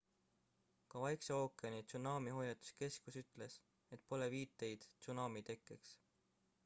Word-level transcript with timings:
ka 0.93 1.01
vaikse 1.03 1.35
ookeani 1.41 1.81
tsunamihoiatuskeskus 1.91 3.21
ütles 3.23 3.59
et 3.97 4.09
pole 4.15 4.31
viiteid 4.37 4.89
tsunami 5.05 5.45
tekkeks 5.51 5.95